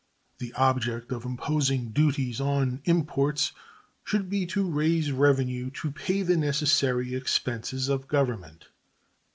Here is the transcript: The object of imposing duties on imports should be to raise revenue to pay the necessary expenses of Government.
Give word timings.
The 0.39 0.51
object 0.55 1.11
of 1.11 1.25
imposing 1.25 1.89
duties 1.91 2.41
on 2.41 2.81
imports 2.85 3.51
should 4.03 4.31
be 4.31 4.47
to 4.47 4.67
raise 4.67 5.11
revenue 5.11 5.69
to 5.75 5.91
pay 5.91 6.23
the 6.23 6.37
necessary 6.37 7.13
expenses 7.13 7.87
of 7.87 8.07
Government. 8.07 8.69